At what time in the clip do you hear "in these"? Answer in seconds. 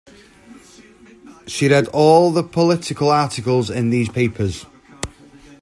3.69-4.09